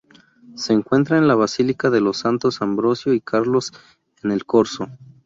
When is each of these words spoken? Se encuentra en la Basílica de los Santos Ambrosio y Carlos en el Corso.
Se 0.55 0.73
encuentra 0.73 1.19
en 1.19 1.27
la 1.27 1.35
Basílica 1.35 1.91
de 1.91 2.01
los 2.01 2.17
Santos 2.17 2.63
Ambrosio 2.63 3.13
y 3.13 3.21
Carlos 3.21 3.71
en 4.23 4.31
el 4.31 4.45
Corso. 4.47 4.87